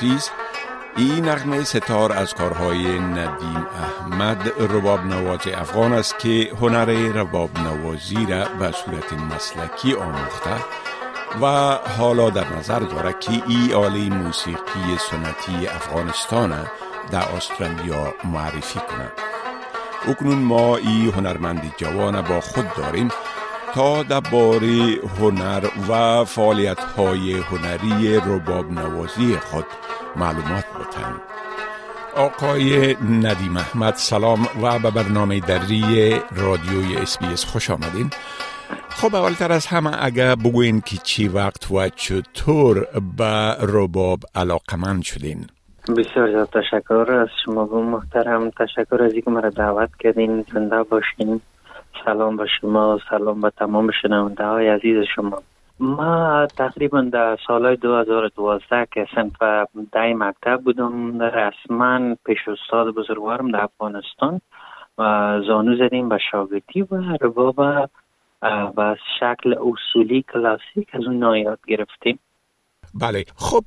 [0.00, 0.30] عزیز
[0.96, 8.26] این نغمه ستار از کارهای ندیم احمد رباب نواز افغان است که هنر رباب نوازی
[8.26, 10.64] را به صورت مسلکی آموخته
[11.42, 11.46] و
[11.98, 16.66] حالا در نظر دارد که ای آله موسیقی سنتی افغانستان
[17.10, 19.12] در استرالیا معرفی کند.
[20.08, 23.08] اکنون ما ای هنرمند جوان با خود داریم
[23.74, 29.66] تا درباره هنر و فعالیت های هنری رباب نوازی خود
[30.16, 31.20] معلومات بتن.
[32.16, 38.10] آقای ندیم احمد سلام و به برنامه دری رادیوی اس خوش آمدین.
[38.88, 42.86] خب اولتر از همه اگر بگوین که چی وقت و چطور
[43.16, 45.46] به رباب علاقمند شدین؟
[45.96, 48.50] بسیار زیاد تشکر از شما به محترم.
[48.50, 50.44] تشکر از اینکه مرا دعوت کردین.
[50.54, 51.40] زنده باشین.
[52.04, 52.98] سلام به شما.
[53.10, 55.42] سلام به تمام شنونده های عزیز شما.
[55.80, 63.64] ما تقریبا در سال 2012 که صنف دای مکتب بودم رسما پیش استاد بزرگوارم در
[63.64, 64.40] افغانستان
[64.98, 67.58] و زانو زدیم به شاگردی و رباب
[68.76, 72.18] و شکل اصولی کلاسیک از اون نایاد گرفتیم.
[72.94, 73.24] بله.
[73.36, 73.64] خب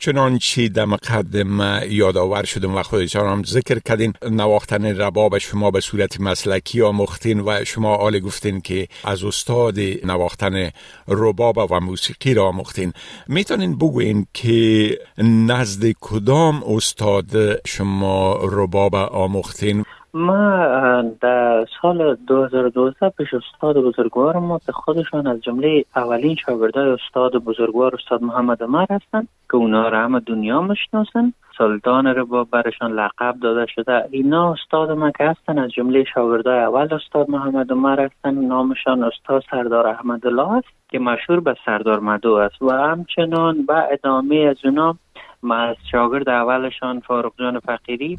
[0.00, 6.20] چنانچه در مقدم یادآور شدم و خودتان هم ذکر کردین نواختن رباب شما به صورت
[6.20, 10.70] مسلکی آموختین و شما آل گفتین که از استاد نواختن
[11.08, 12.92] رباب و موسیقی را آموختین.
[13.28, 23.76] می‌تونین بگوین که نزد کدام استاد شما رباب آموختین؟ ما در سال 2012 پیش استاد
[23.76, 29.56] بزرگوار ما که خودشان از جمله اولین شاگردای استاد بزرگوار استاد محمد عمر هستند که
[29.56, 34.04] اونا را همه دنیا مشناسن سلطان رباب برشان لقب داده شده.
[34.10, 39.44] اینا استاد ما که هستن از جمله شاگردای اول استاد محمد عمر هستن نامشان استاد
[39.50, 42.62] سردار احمد الله است که مشهور به سردار مدو است.
[42.62, 44.96] و همچنان به ادامه از اونا
[45.42, 48.18] ما از شاگرد اولشان فاروق جان فقیری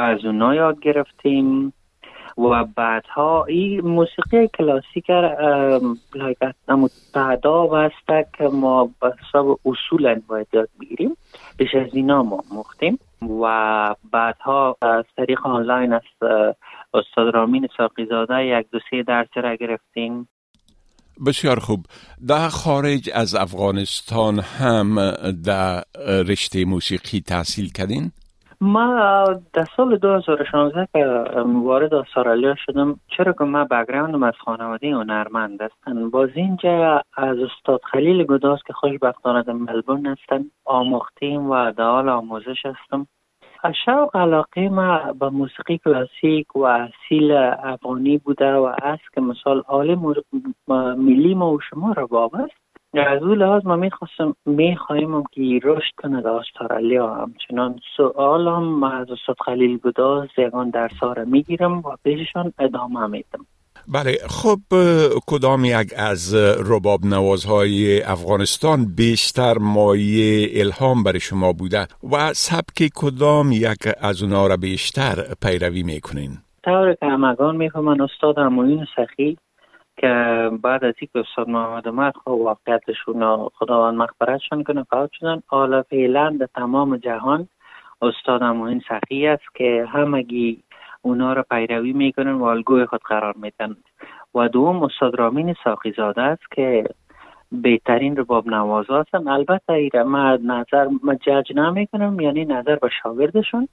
[0.00, 1.72] از اونا یاد گرفتیم.
[2.38, 5.06] و بعدها این موسیقی کلاسیک
[7.14, 11.16] تعداب هست که ما به حساب اصولا باید یاد بگیریم.
[11.56, 12.98] بیش از اینا ما مختیم
[13.42, 16.02] و بعدها از طریق آنلاین از
[16.94, 20.28] استاد رامین ساقیزاده یک دو سه درس را گرفتیم.
[21.26, 21.86] بسیار خوب.
[22.28, 25.10] در خارج از افغانستان هم
[25.44, 25.84] در
[26.28, 28.12] رشته موسیقی تحصیل کردین؟
[28.62, 31.06] ما در سال 2016 که
[31.64, 37.80] وارد استرالیا شدم چرا که ما بگراندم از خانواده هنرمند هستن باز اینجا از استاد
[37.92, 43.06] خلیل گداز که خوشبختانه در ملبورن هستن آموختیم و در حال آموزش هستم.
[43.84, 49.98] شوق علاقه ما به موسیقی کلاسیک و اصیل افغانی بوده و است که مثال آل
[50.96, 52.06] ملی ما و شما را
[52.94, 59.10] از اون لحاظ ما می‌خواستم می‌خواهیم که رشد کنه در استرالیا همچنان سوال هم از
[59.10, 63.46] استاد خلیل گداز یگان درس ها می‌گیرم و پیششان ادامه میدم
[63.88, 64.58] بله خب
[65.26, 66.34] کدام یک از
[66.70, 74.46] رباب نوازهای افغانستان بیشتر مایه الهام برای شما بوده و سبک کدام یک از اونا
[74.46, 76.30] را بیشتر پیروی می‌کنین؟
[76.64, 79.38] طور که همگان می‌فهمن استاد اموین سخی
[80.02, 84.82] که بعد از اینکه استاد محمد عمر خب واقعیتشون خداوند مغفرتشون کنه.
[84.82, 87.48] فوت شدن حالا فعلا در تمام جهان
[88.02, 90.62] استاد این سخی است که همگی
[91.02, 93.76] اونا رو پیروی می‌کنن و الگوی خود قرار میدن.
[94.34, 96.84] و دوم استاد رامین ساقیزاده است که
[97.52, 99.28] بهترین رباب نواز هستن.
[99.28, 103.68] البته ایره من نظر من جج نمی‌کنم یعنی نظر به شاگردشون.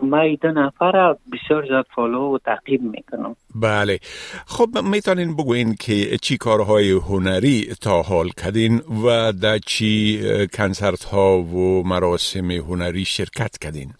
[0.00, 3.36] ما ای دو نفر بسیار زیاد follow و تعقیب می‌کنم.
[3.54, 3.98] بله.
[4.46, 10.20] خب می‌تونین بگوین که چی کارهای هنری تا حال کردین و در چی
[10.52, 13.90] کنسرت ها و مراسم هنری شرکت کردین؟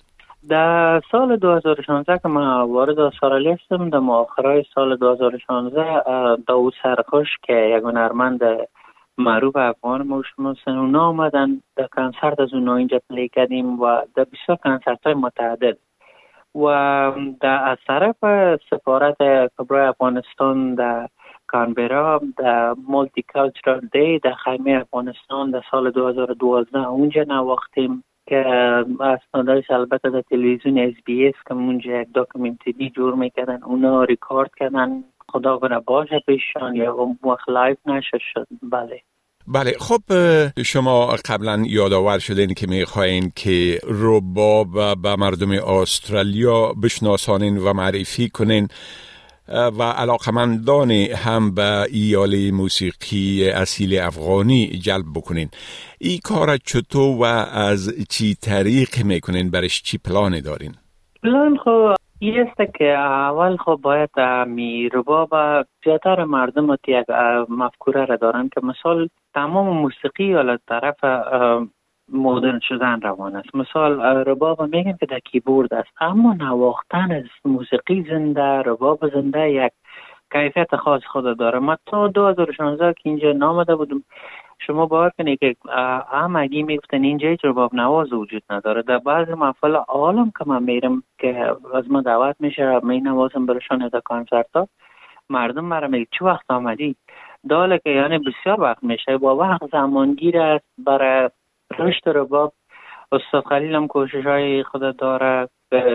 [0.48, 7.52] در سال 2016 که من وارد استرالیا هستم در مؤخرای سال 2016 داود سرخوش که
[7.52, 8.40] یک هنرمند
[9.18, 11.60] معروف افغان شما اونا آمدن.
[11.76, 15.78] در کنسرت از اونا اینجا play کردیم و در بسیار کنسرت های متعدد.
[16.54, 16.66] و
[17.40, 18.16] در از طرف
[18.70, 19.16] سفارت
[19.58, 21.08] کبرای افغانستان در
[21.46, 28.44] کانبرا در Multicultural Day در خیمه افغانستان در سال 2012 اونجا نواختیم که
[29.00, 35.04] اسنادش البته در تلویزیون SBS که اونجا یک documentary جور می‌کردن اونا ریکارد کردن.
[35.36, 38.46] خدا کنه باشه پیشان یا اون وقت live نشر شد.
[38.62, 39.00] بله.
[39.46, 39.72] بله.
[39.80, 40.02] خب
[40.62, 48.68] شما قبلا یادآور شدین که می‌خواین که رباب به مردم استرالیا بشناسانین و معرفی کنین
[49.48, 55.48] و علاقمندان هم به ایال موسیقی اصیل افغانی جلب بکنین.
[55.98, 60.74] این کار چطور و از چی طریق می‌کنین؟ برش چی پلان دارین؟
[61.22, 65.30] پلان خب است که اول خب باید می رباب
[65.84, 67.10] زیادتر مردم یک
[67.48, 71.04] مفکوره را دارن که مثال تمام موسیقی یا طرف
[72.12, 73.54] مدرن شدن روان است.
[73.54, 75.88] مثال رباب میگن که در کیبورد است.
[76.00, 79.72] اما نواختن از موسیقی زنده رباب زنده یک
[80.32, 81.58] کیفیت خاص خود داره.
[81.58, 84.02] ما تا 2016 که اینجا نامده بودم
[84.58, 85.56] شما باور کنید که
[86.12, 91.02] همگی می‌گفتن اینجا هیچ رباب نواز وجود نداره در بعض محفل عالم که من میرم
[91.18, 94.68] که از ما دعوت میشه می نوازم برشان در کنسرت ها
[95.30, 96.96] مردم مرا میگه چه وقت آمدی؟
[97.48, 101.30] داله که یعنی بسیار وقت میشه با وقت زمانگیر است برای
[101.78, 102.52] رشد رباب
[103.12, 105.48] استاد خلیل هم کوشش های خود داره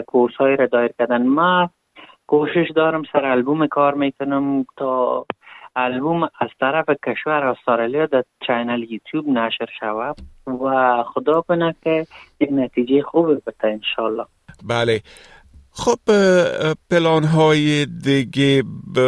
[0.08, 1.28] کورس های را دایر کردن.
[1.28, 1.70] ما
[2.28, 5.26] کوشش دارم سر البوم کار می‌کنم تا
[5.76, 10.16] البوم از طرف کشور استرالیا در چینل یوتیوب نشر شود
[10.48, 12.08] و خدا کنه که
[12.40, 14.26] یک نتیجه خوبی بده انشالله
[14.70, 15.02] بله.
[15.74, 16.00] خب
[16.92, 18.64] پلان های دیگه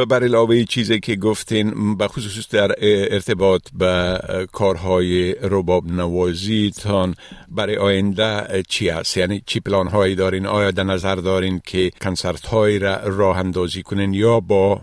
[0.10, 2.72] بر علاوه چیزی که گفتین به خصوص در
[3.12, 4.20] ارتباط به
[4.52, 7.14] کارهای رباب نوازی تان
[7.52, 12.46] برای آینده چی است یعنی چی پلان هایی دارین؟ آیا در نظر دارین که کنسرت
[12.46, 14.82] هایی را راه اندازی کنین یا با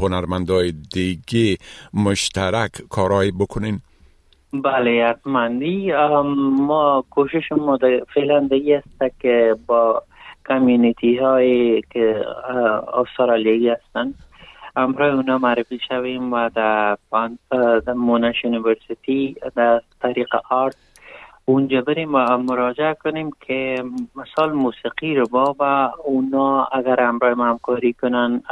[0.00, 1.56] هنرمندای دیگه
[1.94, 3.80] مشترک کارهایی بکنین؟
[4.52, 5.48] بله حتما.
[6.58, 7.78] ما کوشش ما
[8.14, 10.02] فعلا دیگه است که با
[10.48, 12.24] کمیونیتی های که
[12.94, 14.14] استرالیایی هستن.
[14.76, 16.96] امرای اونا معرفی شویم و در
[17.94, 20.76] مونش یونیورسیتی در طریق آرت
[21.48, 23.84] اونجا بریم و مراجعه کنیم که
[24.16, 28.42] مثال موسیقی رو با و اونا اگر امرای ما همکاری کنن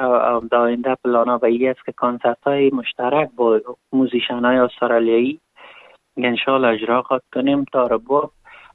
[0.50, 3.60] در آینده پلانا به است که کنسرت های مشترک با
[3.92, 5.40] موزیشن های استرالیایی
[6.16, 8.30] انشاءالله اجرا خواد کنیم تا رباب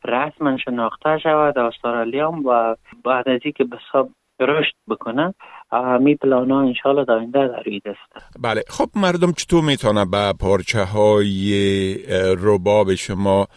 [0.06, 1.57] رسما شناخته شود.
[1.57, 2.75] استرالیا و
[3.06, 4.10] بعد از که به حساب
[4.40, 5.34] رشد بکنه
[6.00, 8.62] می پلانا انشالله در آینده در است بله.
[8.69, 11.98] خب مردم چطور می‌تونه به پارچه های
[12.38, 13.48] رباب شما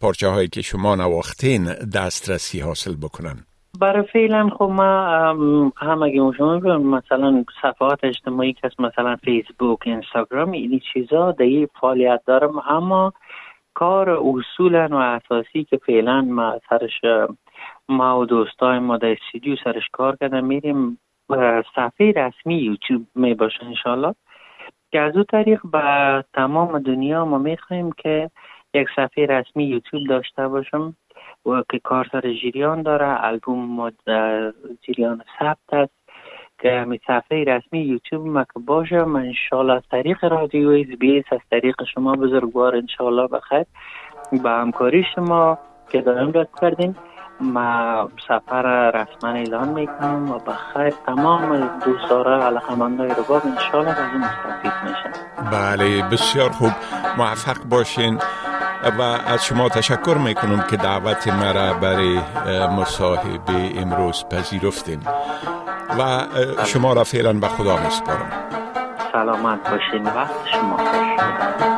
[0.00, 1.64] پارچه هایی که شما نواختین
[1.94, 3.36] دسترسی حاصل بکنن؟
[3.80, 10.80] برای فعلا خب ما هم اگه شما مثلا صفحات اجتماعی که مثلا فیسبوک اینستاگرام این
[10.92, 11.44] چیزا در
[11.80, 12.58] فعالیت دارم.
[12.58, 13.12] اما
[13.78, 17.00] کار اصولا و اساسی که فعلا ما سرش
[17.88, 20.98] ما و دوستای ما در استودیو سرش کار کردن میریم
[21.74, 24.14] صفحه رسمی یوتیوب می باشه انشالله
[24.92, 28.30] که از او طریق به تمام دنیا ما می‌خوایم که
[28.74, 30.96] یک صفحه رسمی یوتیوب داشته باشم
[31.46, 33.24] و که کار سر جریان داره.
[33.24, 33.90] البوم ما
[34.82, 35.97] جریان ثبت است.
[36.58, 39.04] که صفحه رسمی یوتیوب ما که باشه.
[39.04, 43.64] من انشالله از طریق رادیو ایز بیس از طریق شما بزرگوار انشالله بخیر
[44.42, 45.58] با همکاری شما
[45.90, 46.94] که دارم رد کردین
[47.40, 54.72] ما سفر رسما اعلان می‌کنم و بخیر تمام دوستاره علاقمندای رباب انشالله از این مستفید
[54.84, 55.50] میشن.
[55.50, 56.70] بله بسیار خوب.
[57.18, 58.18] موفق باشین.
[58.98, 62.20] و از شما تشکر می‌کنم که دعوت مرا برای
[62.76, 65.00] مصاحبه امروز پذیرفتین.
[65.98, 66.26] و
[66.64, 68.32] شما را فعلا به خدا میسپارم.
[69.12, 70.06] سلامت باشین.
[70.06, 71.77] وقت شما خوش